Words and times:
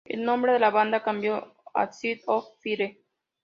El 0.03 0.25
nombre 0.25 0.51
de 0.53 0.57
la 0.57 0.71
banda 0.71 1.03
cambió 1.03 1.53
a 1.75 1.91
City 1.91 2.23
Of 2.25 2.57
Fire. 2.59 3.03